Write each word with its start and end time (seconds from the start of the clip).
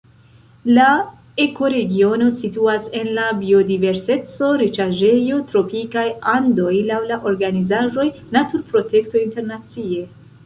La 0.75 0.85
ekoregiono 1.41 2.29
situas 2.37 2.87
en 3.01 3.11
la 3.17 3.25
biodiverseco-riĉaĵejo 3.41 5.37
Tropikaj 5.51 6.07
Andoj 6.33 6.73
laŭ 6.87 6.99
la 7.11 7.19
organizaĵo 7.33 8.07
Naturprotekto 8.39 9.21
Internacie. 9.29 10.07